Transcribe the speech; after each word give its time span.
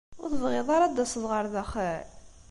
Ur 0.21 0.29
tebɣiḍ 0.31 0.67
ara 0.75 0.85
ad 0.87 0.91
d-taseḍ 0.95 1.23
ɣer 1.31 1.45
daxel? 1.53 2.03